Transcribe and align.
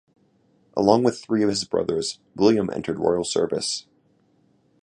Along 0.75 1.03
with 1.03 1.21
three 1.23 1.43
of 1.43 1.49
his 1.49 1.63
brothers, 1.63 2.17
William 2.35 2.71
entered 2.73 2.97
royal 2.97 3.23
service. 3.23 3.85